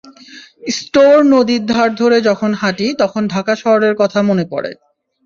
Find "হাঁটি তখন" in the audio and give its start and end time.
2.53-3.21